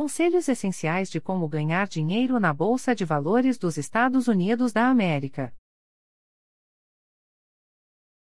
Conselhos 0.00 0.48
essenciais 0.48 1.10
de 1.10 1.20
como 1.20 1.46
ganhar 1.46 1.86
dinheiro 1.86 2.40
na 2.40 2.54
Bolsa 2.54 2.94
de 2.94 3.04
Valores 3.04 3.58
dos 3.58 3.76
Estados 3.76 4.28
Unidos 4.28 4.72
da 4.72 4.88
América. 4.88 5.54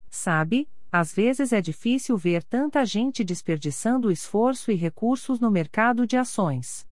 Sabe, 0.09 0.69
às 0.93 1.13
vezes 1.13 1.53
é 1.53 1.61
difícil 1.61 2.17
ver 2.17 2.45
tanta 2.45 2.85
gente 2.85 3.25
desperdiçando 3.25 4.13
esforço 4.13 4.71
e 4.71 4.77
recursos 4.77 5.41
no 5.41 5.51
mercado 5.51 6.07
de 6.07 6.17
ações. 6.17 6.87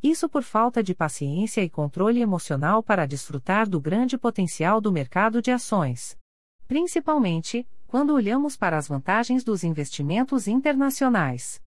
Isso 0.00 0.28
por 0.28 0.44
falta 0.44 0.80
de 0.80 0.94
paciência 0.94 1.60
e 1.64 1.68
controle 1.68 2.20
emocional 2.20 2.84
para 2.84 3.06
desfrutar 3.06 3.68
do 3.68 3.80
grande 3.80 4.16
potencial 4.16 4.80
do 4.80 4.92
mercado 4.92 5.42
de 5.42 5.50
ações. 5.50 6.16
Principalmente, 6.68 7.68
quando 7.88 8.14
olhamos 8.14 8.56
para 8.56 8.78
as 8.78 8.86
vantagens 8.86 9.42
dos 9.42 9.64
investimentos 9.64 10.46
internacionais. 10.46 11.60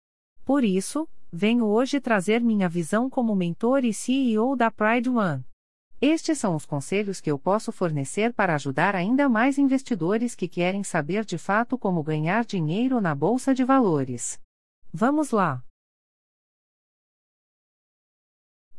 Por 0.45 0.63
isso, 0.63 1.05
venho 1.35 1.65
hoje 1.65 1.99
trazer 1.99 2.41
minha 2.41 2.69
visão 2.69 3.09
como 3.09 3.35
mentor 3.35 3.83
e 3.83 3.91
CEO 3.91 4.55
da 4.55 4.69
Pride 4.69 5.09
One. 5.09 5.43
Estes 5.99 6.37
são 6.37 6.55
os 6.55 6.63
conselhos 6.63 7.19
que 7.19 7.31
eu 7.31 7.39
posso 7.39 7.71
fornecer 7.71 8.31
para 8.33 8.53
ajudar 8.53 8.95
ainda 8.95 9.27
mais 9.27 9.57
investidores 9.57 10.35
que 10.35 10.47
querem 10.47 10.83
saber 10.83 11.25
de 11.25 11.39
fato 11.39 11.75
como 11.75 12.03
ganhar 12.03 12.45
dinheiro 12.45 13.01
na 13.01 13.15
bolsa 13.15 13.51
de 13.51 13.63
valores. 13.63 14.39
Vamos 14.93 15.31
lá! 15.31 15.65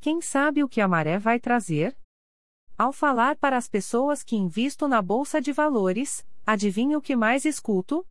Quem 0.00 0.20
sabe 0.20 0.62
o 0.62 0.68
que 0.68 0.80
a 0.80 0.86
maré 0.86 1.18
vai 1.18 1.40
trazer? 1.40 1.98
Ao 2.78 2.92
falar 2.92 3.36
para 3.36 3.56
as 3.56 3.68
pessoas 3.68 4.22
que 4.22 4.36
invisto 4.36 4.86
na 4.86 5.02
bolsa 5.02 5.40
de 5.40 5.50
valores, 5.50 6.24
adivinha 6.46 6.96
o 6.96 7.02
que 7.02 7.16
mais 7.16 7.44
escuto? 7.44 8.06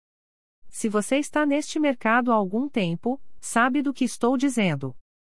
Se 0.67 0.89
você 0.89 1.17
está 1.17 1.45
neste 1.45 1.79
mercado 1.79 2.29
há 2.29 2.35
algum 2.35 2.67
tempo, 2.67 3.21
sabe 3.43 3.81
do 3.81 3.93
que 3.93 4.05
estou 4.05 4.37
dizendo. 4.37 4.95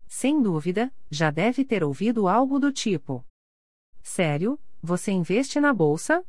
Sem 0.07 0.43
dúvida, 0.43 0.95
já 1.11 1.31
deve 1.31 1.65
ter 1.65 1.83
ouvido 1.83 2.29
algo 2.29 2.61
do 2.61 2.71
tipo. 2.71 3.27
Sério, 4.03 4.61
você 4.83 5.11
investe 5.11 5.59
na 5.59 5.73
bolsa? 5.73 6.23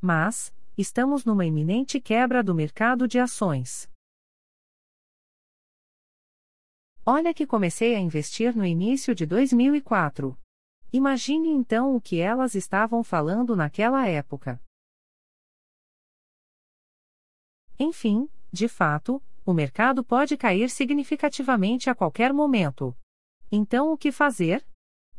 Mas, 0.00 0.54
estamos 0.78 1.24
numa 1.24 1.44
iminente 1.44 2.00
quebra 2.00 2.44
do 2.44 2.54
mercado 2.54 3.08
de 3.08 3.18
ações. 3.18 3.90
Olha 7.04 7.34
que 7.34 7.44
comecei 7.44 7.96
a 7.96 8.00
investir 8.00 8.56
no 8.56 8.64
início 8.64 9.12
de 9.12 9.26
2004. 9.26 10.38
Imagine 10.92 11.48
então 11.48 11.96
o 11.96 12.00
que 12.00 12.20
elas 12.20 12.54
estavam 12.54 13.02
falando 13.02 13.56
naquela 13.56 14.06
época. 14.06 14.62
Enfim, 17.78 18.28
de 18.52 18.68
fato, 18.68 19.20
o 19.46 19.54
mercado 19.54 20.02
pode 20.02 20.36
cair 20.36 20.68
significativamente 20.68 21.88
a 21.88 21.94
qualquer 21.94 22.32
momento. 22.32 22.94
Então 23.50 23.92
o 23.92 23.96
que 23.96 24.10
fazer? 24.10 24.66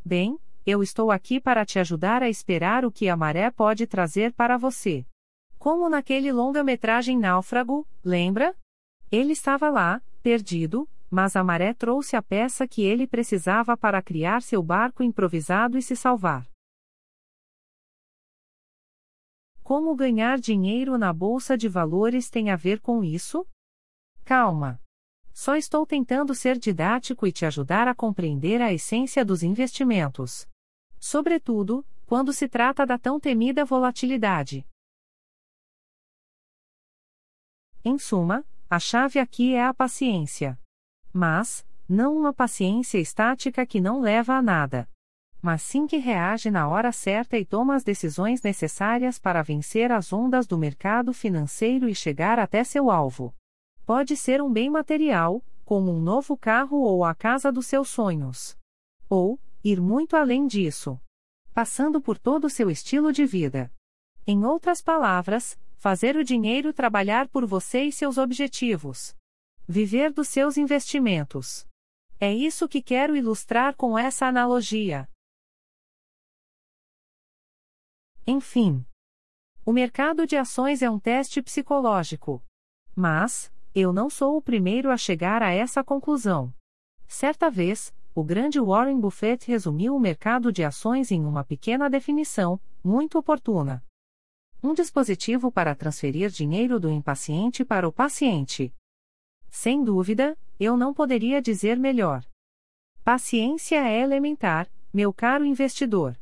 Bem, 0.04 0.38
eu 0.66 0.82
estou 0.82 1.10
aqui 1.10 1.40
para 1.40 1.64
te 1.64 1.78
ajudar 1.78 2.22
a 2.22 2.28
esperar 2.28 2.84
o 2.84 2.92
que 2.92 3.08
a 3.08 3.16
maré 3.16 3.50
pode 3.50 3.86
trazer 3.86 4.34
para 4.34 4.58
você. 4.58 5.06
Como 5.58 5.88
naquele 5.88 6.30
longa-metragem 6.30 7.18
Náufrago, 7.18 7.88
lembra? 8.04 8.54
Ele 9.10 9.32
estava 9.32 9.70
lá, 9.70 10.02
perdido, 10.22 10.86
mas 11.10 11.34
a 11.34 11.42
maré 11.42 11.72
trouxe 11.72 12.14
a 12.14 12.20
peça 12.20 12.68
que 12.68 12.82
ele 12.82 13.06
precisava 13.06 13.78
para 13.78 14.02
criar 14.02 14.42
seu 14.42 14.62
barco 14.62 15.02
improvisado 15.02 15.78
e 15.78 15.82
se 15.82 15.96
salvar. 15.96 16.46
Como 19.62 19.96
ganhar 19.96 20.38
dinheiro 20.38 20.98
na 20.98 21.14
bolsa 21.14 21.56
de 21.56 21.66
valores 21.66 22.28
tem 22.28 22.50
a 22.50 22.56
ver 22.56 22.78
com 22.80 23.02
isso? 23.02 23.46
Calma. 24.28 24.78
Só 25.32 25.56
estou 25.56 25.86
tentando 25.86 26.34
ser 26.34 26.58
didático 26.58 27.26
e 27.26 27.32
te 27.32 27.46
ajudar 27.46 27.88
a 27.88 27.94
compreender 27.94 28.60
a 28.60 28.70
essência 28.70 29.24
dos 29.24 29.42
investimentos. 29.42 30.46
Sobretudo, 31.00 31.82
quando 32.04 32.30
se 32.30 32.46
trata 32.46 32.84
da 32.84 32.98
tão 32.98 33.18
temida 33.18 33.64
volatilidade. 33.64 34.66
Em 37.82 37.98
suma, 37.98 38.44
a 38.68 38.78
chave 38.78 39.18
aqui 39.18 39.54
é 39.54 39.64
a 39.64 39.72
paciência. 39.72 40.60
Mas, 41.10 41.66
não 41.88 42.14
uma 42.14 42.34
paciência 42.34 42.98
estática 42.98 43.64
que 43.64 43.80
não 43.80 43.98
leva 43.98 44.34
a 44.34 44.42
nada. 44.42 44.86
Mas 45.40 45.62
sim 45.62 45.86
que 45.86 45.96
reage 45.96 46.50
na 46.50 46.68
hora 46.68 46.92
certa 46.92 47.38
e 47.38 47.46
toma 47.46 47.74
as 47.74 47.82
decisões 47.82 48.42
necessárias 48.42 49.18
para 49.18 49.40
vencer 49.40 49.90
as 49.90 50.12
ondas 50.12 50.46
do 50.46 50.58
mercado 50.58 51.14
financeiro 51.14 51.88
e 51.88 51.94
chegar 51.94 52.38
até 52.38 52.62
seu 52.62 52.90
alvo. 52.90 53.34
Pode 53.88 54.18
ser 54.18 54.42
um 54.42 54.52
bem 54.52 54.68
material, 54.68 55.42
como 55.64 55.90
um 55.90 55.98
novo 55.98 56.36
carro 56.36 56.76
ou 56.76 57.06
a 57.06 57.14
casa 57.14 57.50
dos 57.50 57.66
seus 57.66 57.88
sonhos. 57.88 58.54
Ou, 59.08 59.40
ir 59.64 59.80
muito 59.80 60.14
além 60.14 60.46
disso. 60.46 61.00
Passando 61.54 61.98
por 61.98 62.18
todo 62.18 62.44
o 62.44 62.50
seu 62.50 62.68
estilo 62.68 63.10
de 63.10 63.24
vida. 63.24 63.72
Em 64.26 64.44
outras 64.44 64.82
palavras, 64.82 65.58
fazer 65.78 66.16
o 66.16 66.22
dinheiro 66.22 66.70
trabalhar 66.70 67.28
por 67.28 67.46
você 67.46 67.84
e 67.84 67.90
seus 67.90 68.18
objetivos. 68.18 69.16
Viver 69.66 70.12
dos 70.12 70.28
seus 70.28 70.58
investimentos. 70.58 71.66
É 72.20 72.30
isso 72.30 72.68
que 72.68 72.82
quero 72.82 73.16
ilustrar 73.16 73.74
com 73.74 73.98
essa 73.98 74.26
analogia. 74.26 75.08
Enfim. 78.26 78.84
O 79.64 79.72
mercado 79.72 80.26
de 80.26 80.36
ações 80.36 80.82
é 80.82 80.90
um 80.90 81.00
teste 81.00 81.40
psicológico. 81.40 82.44
Mas, 82.94 83.50
eu 83.78 83.92
não 83.92 84.10
sou 84.10 84.36
o 84.36 84.42
primeiro 84.42 84.90
a 84.90 84.96
chegar 84.96 85.42
a 85.42 85.52
essa 85.52 85.84
conclusão. 85.84 86.52
Certa 87.06 87.50
vez, 87.50 87.94
o 88.14 88.24
grande 88.24 88.60
Warren 88.60 88.98
Buffett 88.98 89.46
resumiu 89.46 89.94
o 89.94 90.00
mercado 90.00 90.52
de 90.52 90.64
ações 90.64 91.10
em 91.10 91.24
uma 91.24 91.44
pequena 91.44 91.88
definição, 91.88 92.60
muito 92.82 93.18
oportuna. 93.18 93.84
Um 94.62 94.74
dispositivo 94.74 95.52
para 95.52 95.74
transferir 95.74 96.30
dinheiro 96.30 96.80
do 96.80 96.90
impaciente 96.90 97.64
para 97.64 97.88
o 97.88 97.92
paciente. 97.92 98.74
Sem 99.48 99.84
dúvida, 99.84 100.36
eu 100.58 100.76
não 100.76 100.92
poderia 100.92 101.40
dizer 101.40 101.78
melhor. 101.78 102.24
Paciência 103.04 103.76
é 103.76 104.00
elementar, 104.00 104.68
meu 104.92 105.12
caro 105.12 105.44
investidor. 105.44 106.18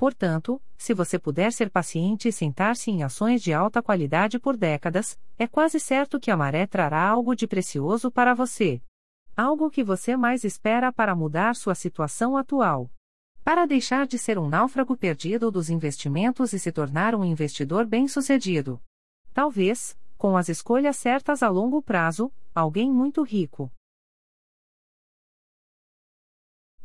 Portanto, 0.00 0.58
se 0.78 0.94
você 0.94 1.18
puder 1.18 1.52
ser 1.52 1.68
paciente 1.68 2.26
e 2.26 2.32
sentar-se 2.32 2.90
em 2.90 3.02
ações 3.02 3.42
de 3.42 3.52
alta 3.52 3.82
qualidade 3.82 4.38
por 4.38 4.56
décadas, 4.56 5.20
é 5.38 5.46
quase 5.46 5.78
certo 5.78 6.18
que 6.18 6.30
a 6.30 6.36
maré 6.38 6.66
trará 6.66 7.06
algo 7.06 7.36
de 7.36 7.46
precioso 7.46 8.10
para 8.10 8.32
você. 8.32 8.80
Algo 9.36 9.68
que 9.68 9.84
você 9.84 10.16
mais 10.16 10.42
espera 10.42 10.90
para 10.90 11.14
mudar 11.14 11.54
sua 11.54 11.74
situação 11.74 12.34
atual. 12.34 12.90
Para 13.44 13.66
deixar 13.66 14.06
de 14.06 14.16
ser 14.18 14.38
um 14.38 14.48
náufrago 14.48 14.96
perdido 14.96 15.50
dos 15.50 15.68
investimentos 15.68 16.54
e 16.54 16.58
se 16.58 16.72
tornar 16.72 17.14
um 17.14 17.22
investidor 17.22 17.84
bem-sucedido. 17.84 18.80
Talvez, 19.34 19.98
com 20.16 20.34
as 20.34 20.48
escolhas 20.48 20.96
certas 20.96 21.42
a 21.42 21.50
longo 21.50 21.82
prazo, 21.82 22.32
alguém 22.54 22.90
muito 22.90 23.22
rico. 23.22 23.70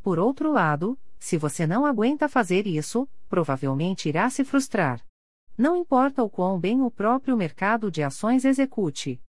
Por 0.04 0.20
outro 0.20 0.52
lado, 0.52 1.00
se 1.20 1.38
você 1.38 1.66
não 1.66 1.86
aguenta 1.86 2.30
fazer 2.30 2.68
isso, 2.68 3.08
provavelmente 3.28 4.10
irá 4.10 4.30
se 4.30 4.44
frustrar. 4.44 5.04
Não 5.58 5.76
importa 5.76 6.22
o 6.22 6.30
quão 6.30 6.60
bem 6.60 6.82
o 6.82 6.92
próprio 6.92 7.38
mercado 7.38 7.90
de 7.90 8.04
ações 8.04 8.44
execute. 8.44 9.22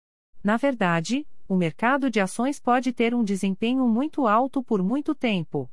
Na 0.42 0.56
verdade, 0.56 1.26
o 1.48 1.54
mercado 1.54 2.10
de 2.10 2.20
ações 2.20 2.58
pode 2.58 2.92
ter 2.92 3.14
um 3.14 3.22
desempenho 3.22 3.86
muito 3.86 4.26
alto 4.26 4.62
por 4.62 4.82
muito 4.82 5.14
tempo. 5.14 5.70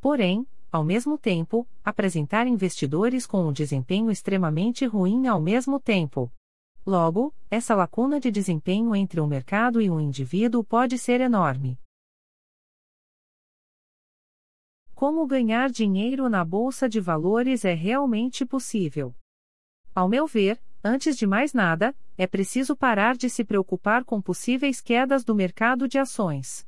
Porém, 0.00 0.46
ao 0.70 0.84
mesmo 0.84 1.16
tempo, 1.16 1.66
apresentar 1.84 2.46
investidores 2.46 3.26
com 3.26 3.46
um 3.46 3.52
desempenho 3.52 4.10
extremamente 4.10 4.84
ruim 4.84 5.26
ao 5.26 5.40
mesmo 5.40 5.80
tempo. 5.80 6.30
Logo, 6.84 7.32
essa 7.50 7.74
lacuna 7.74 8.20
de 8.20 8.30
desempenho 8.30 8.94
entre 8.94 9.20
o 9.20 9.26
mercado 9.26 9.80
e 9.80 9.88
o 9.88 9.98
indivíduo 10.00 10.62
pode 10.62 10.98
ser 10.98 11.20
enorme. 11.20 11.78
Como 14.94 15.26
ganhar 15.26 15.70
dinheiro 15.70 16.28
na 16.28 16.44
bolsa 16.44 16.88
de 16.88 17.00
valores 17.00 17.64
é 17.64 17.74
realmente 17.74 18.44
possível? 18.46 19.14
Ao 19.94 20.08
meu 20.08 20.26
ver, 20.26 20.60
Antes 20.86 21.16
de 21.16 21.26
mais 21.26 21.54
nada, 21.54 21.96
é 22.18 22.26
preciso 22.26 22.76
parar 22.76 23.16
de 23.16 23.30
se 23.30 23.42
preocupar 23.42 24.04
com 24.04 24.20
possíveis 24.20 24.82
quedas 24.82 25.24
do 25.24 25.34
mercado 25.34 25.88
de 25.88 25.98
ações. 25.98 26.66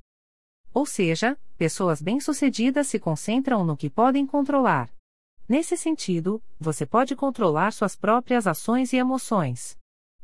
Ou 0.73 0.87
seja, 0.87 1.39
pessoas 1.59 2.01
bem-sucedidas 2.01 2.87
se 2.87 2.99
concentram 2.99 3.63
no 3.63 3.77
que 3.77 3.91
podem 3.91 4.27
controlar. 4.27 4.91
Nesse 5.47 5.77
sentido, 5.77 6.43
você 6.59 6.87
pode 6.87 7.15
controlar 7.15 7.73
suas 7.73 7.95
próprias 7.95 8.47
ações 8.47 8.95
e 8.95 8.97
emoções. 8.97 9.77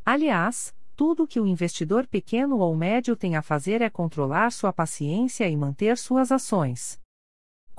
Aliás, 0.07 0.75
tudo 0.97 1.27
que 1.27 1.39
o 1.39 1.47
investidor 1.47 2.07
pequeno 2.07 2.61
ou 2.61 2.75
médio 2.75 3.15
tem 3.15 3.37
a 3.37 3.43
fazer 3.43 3.83
é 3.83 3.91
controlar 3.91 4.53
sua 4.53 4.73
paciência 4.73 5.47
e 5.47 5.55
manter 5.55 5.99
suas 5.99 6.33
ações. 6.33 6.99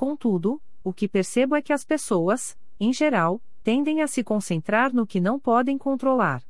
Contudo, 0.04 0.62
o 0.84 0.92
que 0.92 1.08
percebo 1.08 1.56
é 1.56 1.62
que 1.62 1.72
as 1.72 1.86
pessoas, 1.86 2.60
em 2.78 2.92
geral, 2.92 3.42
tendem 3.64 4.02
a 4.02 4.08
se 4.08 4.22
concentrar 4.22 4.94
no 4.94 5.08
que 5.08 5.22
não 5.22 5.40
podem 5.40 5.78
controlar. 5.78 6.44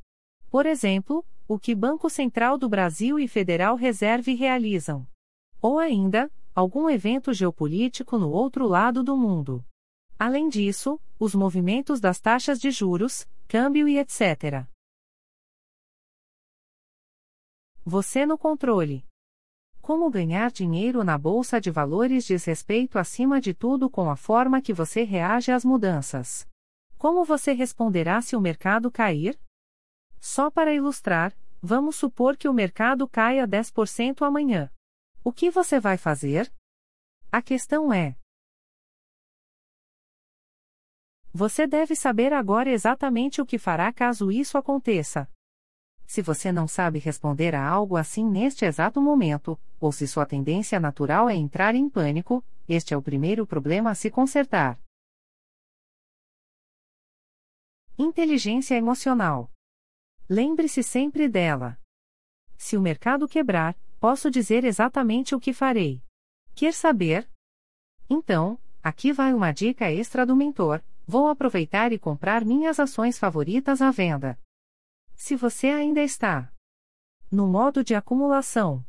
Por 0.50 0.66
exemplo, 0.66 1.24
o 1.46 1.56
que 1.56 1.72
Banco 1.72 2.10
Central 2.10 2.58
do 2.58 2.68
Brasil 2.68 3.16
e 3.16 3.28
Federal 3.28 3.76
Reserve 3.76 4.34
realizam. 4.34 5.06
Ou 5.62 5.78
ainda, 5.78 6.28
algum 6.52 6.90
evento 6.90 7.32
geopolítico 7.32 8.18
no 8.18 8.28
outro 8.28 8.66
lado 8.66 9.04
do 9.04 9.16
mundo. 9.16 9.64
Além 10.18 10.48
disso, 10.48 11.00
os 11.16 11.32
movimentos 11.32 12.00
das 12.00 12.18
taxas 12.18 12.58
de 12.58 12.72
juros, 12.72 13.24
câmbio 13.46 13.86
e 13.86 14.00
etc. 14.00 14.66
Você 17.84 18.26
no 18.26 18.36
controle. 18.36 19.04
Como 19.84 20.08
ganhar 20.08 20.50
dinheiro 20.50 21.04
na 21.04 21.18
bolsa 21.18 21.60
de 21.60 21.70
valores 21.70 22.24
diz 22.24 22.42
respeito 22.46 22.98
acima 22.98 23.38
de 23.38 23.52
tudo 23.52 23.90
com 23.90 24.08
a 24.08 24.16
forma 24.16 24.62
que 24.62 24.72
você 24.72 25.02
reage 25.02 25.52
às 25.52 25.62
mudanças. 25.62 26.48
Como 26.96 27.22
você 27.22 27.52
responderá 27.52 28.22
se 28.22 28.34
o 28.34 28.40
mercado 28.40 28.90
cair? 28.90 29.38
Só 30.18 30.50
para 30.50 30.72
ilustrar, 30.72 31.36
vamos 31.60 31.96
supor 31.96 32.34
que 32.34 32.48
o 32.48 32.52
mercado 32.54 33.06
caia 33.06 33.46
10% 33.46 34.22
amanhã. 34.22 34.72
O 35.22 35.30
que 35.30 35.50
você 35.50 35.78
vai 35.78 35.98
fazer? 35.98 36.50
A 37.30 37.42
questão 37.42 37.92
é: 37.92 38.16
Você 41.30 41.66
deve 41.66 41.94
saber 41.94 42.32
agora 42.32 42.70
exatamente 42.70 43.42
o 43.42 43.44
que 43.44 43.58
fará 43.58 43.92
caso 43.92 44.32
isso 44.32 44.56
aconteça. 44.56 45.28
Se 46.06 46.22
você 46.22 46.52
não 46.52 46.68
sabe 46.68 46.98
responder 46.98 47.54
a 47.54 47.66
algo 47.66 47.96
assim 47.96 48.28
neste 48.28 48.64
exato 48.64 49.00
momento, 49.00 49.58
ou 49.80 49.90
se 49.90 50.06
sua 50.06 50.26
tendência 50.26 50.78
natural 50.78 51.28
é 51.28 51.34
entrar 51.34 51.74
em 51.74 51.88
pânico, 51.88 52.44
este 52.68 52.94
é 52.94 52.96
o 52.96 53.02
primeiro 53.02 53.46
problema 53.46 53.90
a 53.90 53.94
se 53.94 54.10
consertar. 54.10 54.78
Inteligência 57.98 58.74
emocional. 58.74 59.50
Lembre-se 60.28 60.82
sempre 60.82 61.28
dela. 61.28 61.78
Se 62.56 62.76
o 62.76 62.80
mercado 62.80 63.28
quebrar, 63.28 63.76
posso 64.00 64.30
dizer 64.30 64.64
exatamente 64.64 65.34
o 65.34 65.40
que 65.40 65.52
farei. 65.52 66.02
Quer 66.54 66.72
saber? 66.72 67.28
Então, 68.08 68.58
aqui 68.82 69.12
vai 69.12 69.32
uma 69.32 69.52
dica 69.52 69.90
extra 69.90 70.24
do 70.24 70.34
mentor: 70.34 70.82
vou 71.06 71.28
aproveitar 71.28 71.92
e 71.92 71.98
comprar 71.98 72.44
minhas 72.44 72.80
ações 72.80 73.18
favoritas 73.18 73.82
à 73.82 73.90
venda. 73.90 74.38
Se 75.26 75.36
você 75.36 75.68
ainda 75.68 76.02
está 76.02 76.52
no 77.32 77.46
modo 77.46 77.82
de 77.82 77.94
acumulação, 77.94 78.84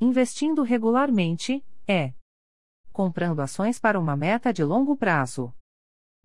investindo 0.00 0.62
regularmente, 0.62 1.66
é 1.84 2.14
comprando 2.92 3.40
ações 3.40 3.76
para 3.76 3.98
uma 3.98 4.14
meta 4.14 4.52
de 4.52 4.62
longo 4.62 4.96
prazo. 4.96 5.52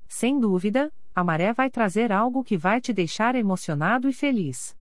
Sem 0.08 0.40
dúvida, 0.40 0.94
a 1.16 1.24
maré 1.24 1.52
vai 1.52 1.68
trazer 1.68 2.12
algo 2.12 2.44
que 2.44 2.56
vai 2.56 2.80
te 2.80 2.94
deixar 2.94 3.34
emocionado 3.34 4.08
e 4.08 4.14
feliz. 4.14 4.78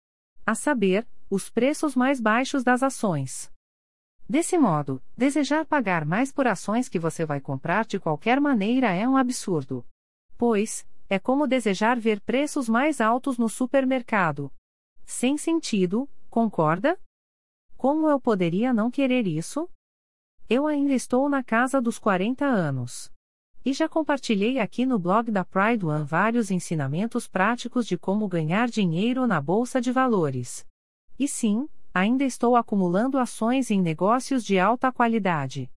A 0.45 0.53
saber, 0.53 1.07
os 1.29 1.49
preços 1.49 1.95
mais 1.95 2.19
baixos 2.19 2.61
das 2.61 2.83
ações. 2.83 3.49
Desse 4.27 4.57
modo, 4.57 5.01
desejar 5.15 5.65
pagar 5.65 6.03
mais 6.03 6.29
por 6.29 6.45
ações 6.45 6.89
que 6.89 6.99
você 6.99 7.25
vai 7.25 7.39
comprar 7.39 7.85
de 7.85 8.01
qualquer 8.01 8.41
maneira 8.41 8.91
é 8.91 9.07
um 9.07 9.15
absurdo. 9.15 9.85
Pois, 10.37 10.85
é 11.11 11.19
como 11.19 11.45
desejar 11.45 11.99
ver 11.99 12.21
preços 12.21 12.69
mais 12.69 13.01
altos 13.01 13.37
no 13.37 13.49
supermercado. 13.49 14.49
Sem 15.03 15.37
sentido, 15.37 16.09
concorda? 16.29 16.97
Como 17.75 18.09
eu 18.09 18.17
poderia 18.17 18.73
não 18.73 18.89
querer 18.89 19.27
isso? 19.27 19.69
Eu 20.49 20.65
ainda 20.67 20.93
estou 20.93 21.27
na 21.27 21.43
casa 21.43 21.81
dos 21.81 21.99
40 21.99 22.45
anos. 22.45 23.11
E 23.65 23.73
já 23.73 23.89
compartilhei 23.89 24.57
aqui 24.57 24.85
no 24.85 24.97
blog 24.97 25.29
da 25.29 25.43
Pride 25.43 25.85
One 25.85 26.05
vários 26.05 26.49
ensinamentos 26.49 27.27
práticos 27.27 27.85
de 27.85 27.97
como 27.97 28.25
ganhar 28.25 28.69
dinheiro 28.69 29.27
na 29.27 29.41
bolsa 29.41 29.81
de 29.81 29.91
valores. 29.91 30.65
E 31.19 31.27
sim, 31.27 31.67
ainda 31.93 32.23
estou 32.23 32.55
acumulando 32.55 33.19
ações 33.19 33.69
em 33.69 33.81
negócios 33.81 34.45
de 34.45 34.57
alta 34.57 34.93
qualidade. 34.93 35.69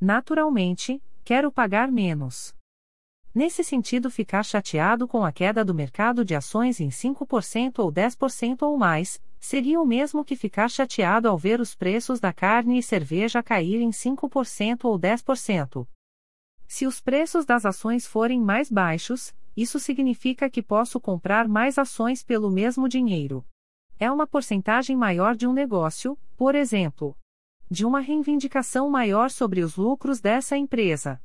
Naturalmente, 0.00 1.02
quero 1.26 1.52
pagar 1.52 1.92
menos. 1.92 2.56
Nesse 3.38 3.62
sentido, 3.62 4.10
ficar 4.10 4.42
chateado 4.42 5.06
com 5.06 5.24
a 5.24 5.30
queda 5.30 5.64
do 5.64 5.72
mercado 5.72 6.24
de 6.24 6.34
ações 6.34 6.80
em 6.80 6.88
5% 6.88 7.78
ou 7.78 7.92
10% 7.92 8.62
ou 8.62 8.76
mais, 8.76 9.22
seria 9.38 9.80
o 9.80 9.86
mesmo 9.86 10.24
que 10.24 10.34
ficar 10.34 10.68
chateado 10.68 11.28
ao 11.28 11.38
ver 11.38 11.60
os 11.60 11.72
preços 11.72 12.18
da 12.18 12.32
carne 12.32 12.80
e 12.80 12.82
cerveja 12.82 13.40
caírem 13.40 13.90
5% 13.90 14.86
ou 14.86 14.98
10%. 14.98 15.86
Se 16.66 16.84
os 16.84 17.00
preços 17.00 17.46
das 17.46 17.64
ações 17.64 18.08
forem 18.08 18.40
mais 18.40 18.72
baixos, 18.72 19.32
isso 19.56 19.78
significa 19.78 20.50
que 20.50 20.60
posso 20.60 20.98
comprar 20.98 21.46
mais 21.46 21.78
ações 21.78 22.24
pelo 22.24 22.50
mesmo 22.50 22.88
dinheiro. 22.88 23.46
É 24.00 24.10
uma 24.10 24.26
porcentagem 24.26 24.96
maior 24.96 25.36
de 25.36 25.46
um 25.46 25.52
negócio, 25.52 26.18
por 26.36 26.56
exemplo, 26.56 27.16
de 27.70 27.86
uma 27.86 28.00
reivindicação 28.00 28.90
maior 28.90 29.30
sobre 29.30 29.60
os 29.60 29.76
lucros 29.76 30.20
dessa 30.20 30.56
empresa 30.56 31.20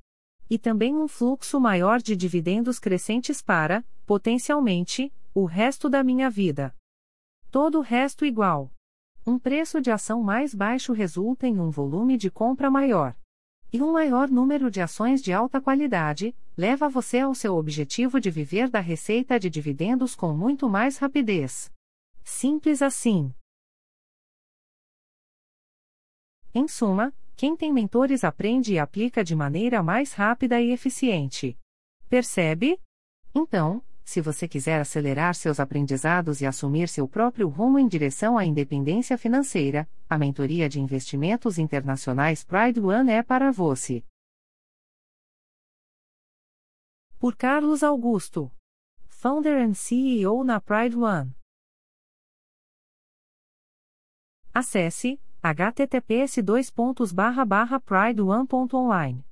e 0.49 0.57
também 0.57 0.95
um 0.95 1.07
fluxo 1.07 1.59
maior 1.59 2.01
de 2.01 2.15
dividendos 2.15 2.79
crescentes 2.79 3.41
para, 3.41 3.83
potencialmente, 4.05 5.11
o 5.33 5.45
resto 5.45 5.89
da 5.89 6.03
minha 6.03 6.29
vida. 6.29 6.75
Todo 7.49 7.79
o 7.79 7.81
resto 7.81 8.25
igual. 8.25 8.71
Um 9.25 9.39
preço 9.39 9.79
de 9.79 9.89
ação 9.89 10.21
mais 10.21 10.53
baixo 10.53 10.91
resulta 10.91 11.47
em 11.47 11.59
um 11.59 11.69
volume 11.69 12.17
de 12.17 12.29
compra 12.29 12.69
maior. 12.69 13.15
E 13.71 13.81
um 13.81 13.93
maior 13.93 14.29
número 14.29 14.69
de 14.69 14.81
ações 14.81 15.21
de 15.21 15.33
alta 15.33 15.59
qualidade 15.59 16.35
leva 16.55 16.87
você 16.87 17.19
ao 17.19 17.33
seu 17.33 17.55
objetivo 17.55 18.19
de 18.19 18.29
viver 18.29 18.69
da 18.69 18.79
receita 18.79 19.39
de 19.39 19.49
dividendos 19.49 20.13
com 20.13 20.33
muito 20.33 20.69
mais 20.69 20.97
rapidez. 20.97 21.71
Simples 22.23 22.81
assim. 22.81 23.33
Em 26.53 26.67
suma, 26.67 27.11
quem 27.35 27.55
tem 27.55 27.73
mentores 27.73 28.23
aprende 28.23 28.73
e 28.73 28.79
aplica 28.79 29.23
de 29.23 29.35
maneira 29.35 29.81
mais 29.81 30.13
rápida 30.13 30.61
e 30.61 30.71
eficiente. 30.71 31.57
Percebe? 32.07 32.79
Então, 33.33 33.83
se 34.05 34.21
você 34.21 34.47
quiser 34.47 34.79
acelerar 34.79 35.33
seus 35.33 35.59
aprendizados 35.59 36.41
e 36.41 36.45
assumir 36.45 36.89
seu 36.89 37.07
próprio 37.07 37.47
rumo 37.47 37.79
em 37.79 37.87
direção 37.87 38.37
à 38.37 38.45
independência 38.45 39.17
financeira, 39.17 39.89
a 40.09 40.17
mentoria 40.17 40.67
de 40.67 40.79
investimentos 40.79 41.57
internacionais 41.57 42.43
Pride 42.43 42.79
One 42.79 43.11
é 43.11 43.23
para 43.23 43.51
você. 43.51 44.03
Por 47.17 47.35
Carlos 47.37 47.81
Augusto, 47.81 48.51
Founder 49.07 49.57
and 49.63 49.73
CEO 49.73 50.43
na 50.43 50.59
Pride 50.59 50.97
One. 50.97 51.33
Acesse 54.53 55.19
https 55.43 56.39
pride1.online 57.79 59.21